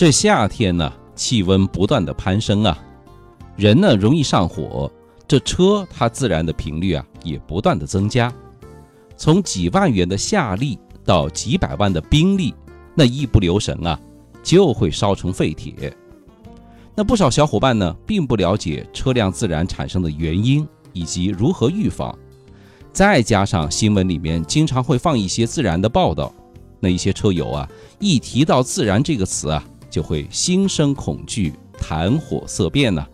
[0.00, 2.78] 这夏天呢，气温不断的攀升啊，
[3.54, 4.90] 人呢容易上火，
[5.28, 8.32] 这车它自燃的频率啊也不断的增加，
[9.18, 12.54] 从几万元的夏利到几百万的宾利，
[12.94, 14.00] 那一不留神啊，
[14.42, 15.94] 就会烧成废铁。
[16.94, 22.18] 那不少小伙伴呢，并不了解车辆自燃产生的原因以及如何预防，
[22.90, 26.32] 再加上新闻里面经常会放一些自燃的报道，
[26.80, 29.62] 那一些车友啊，一提到自燃这个词啊。
[29.90, 33.04] 就会心生恐惧，谈火色变呢。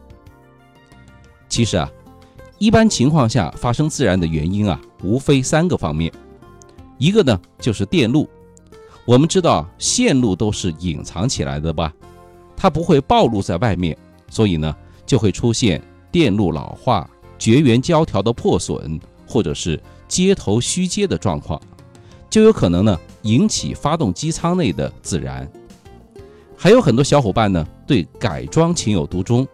[1.49, 1.91] 其实啊，
[2.59, 6.13] 一般情况下发生自燃的原因啊，无非三个方面。
[6.99, 8.29] 一个呢就是电路，
[9.05, 11.93] 我们知道线路都是隐藏起来的吧，
[12.57, 13.97] 它不会暴露在外面，
[14.29, 21.61] 所以呢就会出现电路老化、绝缘胶条的破损，或者是接头虚接的状况，
[22.29, 25.51] 就有可能呢引起发动机舱内的自燃。
[26.57, 29.47] 还有很多小伙伴呢，对改装情有独钟，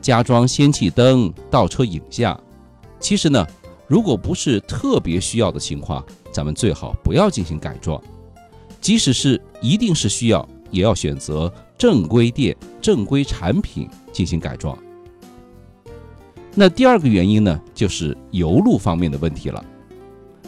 [0.00, 2.38] 加装氙气灯、倒车影像。
[3.00, 3.44] 其实呢，
[3.88, 8.00] 如果不是特别需要的情况，咱们最好不要进行改装。
[8.80, 14.76] 即使是一定是需要，也要选择正规店、正规产品进行改装。
[16.54, 19.64] 那第二个原因呢，就是油路方面的问题了。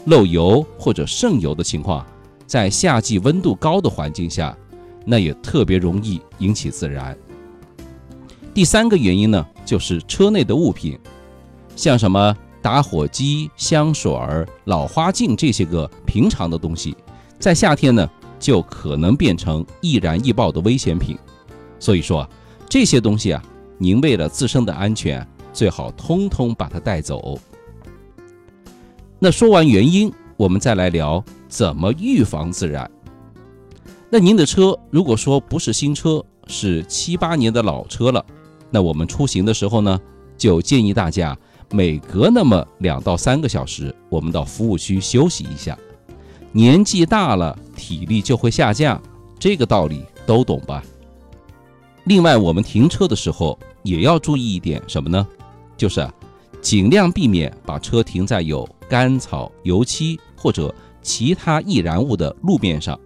[0.05, 2.07] 漏油或者渗油的情况，
[2.47, 4.57] 在夏季温度高的环境下。
[5.05, 7.17] 那也特别容易引起自燃。
[8.53, 10.99] 第三个原因呢，就是车内的物品，
[11.75, 16.97] 像什么打火机、香水儿、老花镜这些个平常的东西，
[17.39, 21.19] 在夏天呢，就可能变成易燃易爆的危险品。
[21.79, 22.29] 所以说啊
[22.69, 23.43] 这些东西啊，
[23.77, 27.39] 您为了自身的安全，最好通通把它带走。
[29.19, 32.91] 那说完原因，我们再来聊怎么预防自燃。
[34.17, 38.25] 那您的车如果说不是新车，是七八年的老车了，
[38.71, 40.01] 那我们出行的时候呢，
[40.39, 41.37] 就建议大家
[41.73, 45.77] 每隔那么两到三个小时，我们到服务区休息一下。
[46.53, 49.03] 年纪大了，体力就会下降，
[49.37, 50.81] 这个道理都懂吧？
[52.05, 55.27] 另外，我们停车的时候也要注意一点什么呢？
[55.77, 56.09] 就是
[56.61, 60.73] 尽量避免把车停在有干草、油漆或者
[61.03, 62.97] 其他易燃物的路面上。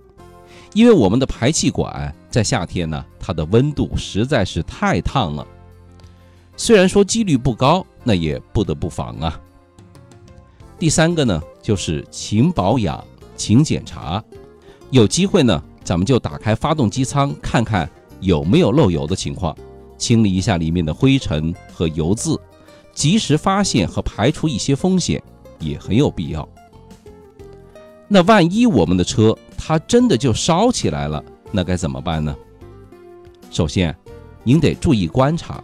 [0.74, 5.46] 因为我们的排气管在夏天呢，它的温度实在是太烫了。
[6.56, 9.40] 虽然说几率不高，那也不得不防啊。
[10.78, 13.02] 第三个呢，就是勤保养、
[13.36, 14.22] 勤检查。
[14.90, 17.88] 有机会呢，咱们就打开发动机舱，看看
[18.20, 19.56] 有没有漏油的情况，
[19.96, 22.38] 清理一下里面的灰尘和油渍，
[22.92, 25.22] 及时发现和排除一些风险，
[25.58, 26.48] 也很有必要。
[28.06, 32.34] 那万一我们的车它真的就烧起来了，那该怎么办呢？
[33.50, 33.94] 首先，
[34.44, 35.62] 您得注意观察，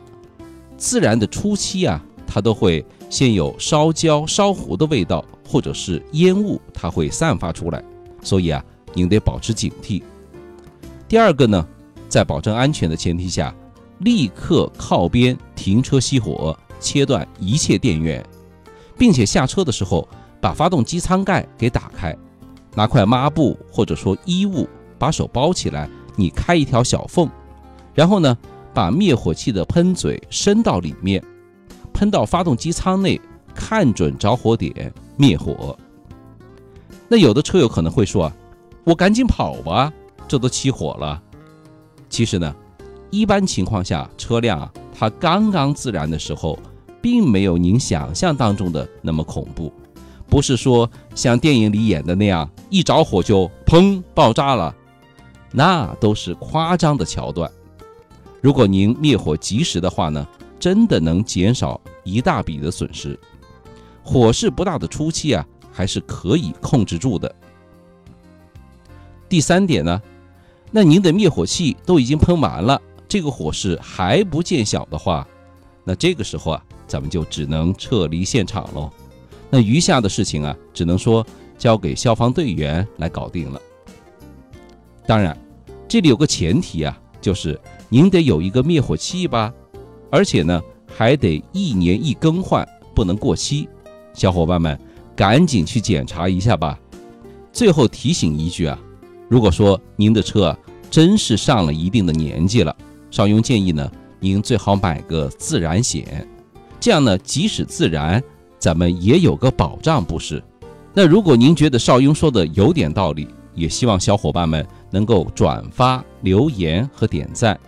[0.77, 7.83] 自燃的初期啊，它都会先有烧焦、烧糊的味道，或者是烟雾，它会散发出来，
[8.21, 8.63] 所以啊，
[8.93, 10.03] 您得保持警惕。
[11.09, 11.67] 第二个呢，
[12.09, 13.55] 在保证安全的前提下，
[14.01, 18.23] 立刻靠边停车熄火，切断一切电源，
[18.99, 20.07] 并且下车的时候
[20.41, 22.15] 把发动机舱盖给打开。
[22.75, 24.69] 拿块抹布或者说衣物
[24.99, 27.29] 把手包起来，你开一条小缝，
[27.95, 28.37] 然后呢，
[28.73, 31.23] 把灭火器的喷嘴伸到里面，
[31.93, 33.21] 喷到发动机舱内，
[33.55, 35.77] 看准着火点灭火。
[37.09, 38.37] 那有的车友可能会说啊，
[38.83, 39.93] 我赶紧跑吧，
[40.27, 41.23] 这都起火了。
[42.09, 42.55] 其实呢，
[43.11, 46.59] 一般情况下，车辆啊，它刚刚自燃的时候，
[47.03, 49.73] 并没有您想象当中的那么恐怖。
[50.29, 54.75] 不是说像电影里演的那样，一着火就砰爆炸了，
[55.53, 57.51] 那都是夸张的桥段。
[58.41, 60.27] 如果您灭火及时的话呢，
[60.59, 63.19] 真的能减少一大笔的损失。
[64.03, 67.33] 火势不大的初期啊，还是可以控制住的。
[69.29, 70.03] 第三点呢，
[70.71, 75.27] 那您的灭火器都已经喷完了，这个火势还不见小的话，
[75.85, 78.91] 那这个时候啊，咱们就只能撤离现场喽。
[79.55, 81.25] 那余下的事情啊，只能说
[81.57, 83.63] 交给消防队员来搞定了。
[85.07, 85.39] 当然，
[85.87, 87.57] 这里有个前提啊，就是
[87.89, 89.55] 您得有一个灭火器吧，
[90.11, 90.61] 而且呢，
[90.93, 93.69] 还得一年一更换，不能过期。
[94.13, 94.77] 小伙伴们，
[95.15, 96.77] 赶紧去检查一下吧。
[97.53, 98.77] 最后提醒一句啊，
[99.29, 100.59] 如果说您的车
[100.91, 102.75] 真是上了一定的年纪了，
[103.09, 106.27] 邵雍建议呢，您最好买个自燃险，
[106.81, 108.21] 这样呢，即使自燃。
[108.65, 110.43] 咱们也有个保障，不是？
[110.95, 117.61] 那如果您觉得邵雍说的有点道理，也希望小伙伴们能够转发、留言和点赞。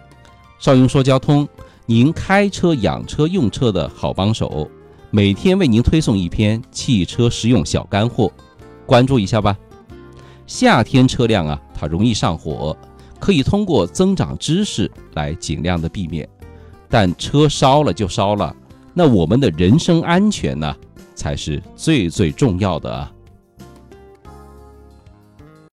[0.59, 1.47] 少雍说交通，
[1.85, 4.67] 您开车、养车、用车的好帮手，
[5.11, 8.33] 每天为您推送一篇汽车实用小干货，
[8.87, 9.55] 关注一下吧。
[10.47, 12.75] 夏天车辆啊，它容易上火，
[13.21, 16.27] 可以通过增长知识来尽量的避免。
[16.89, 18.57] 但车烧了就烧了，
[18.95, 20.75] 那我们的人身安全呢，
[21.17, 23.13] 才是最最重要的啊。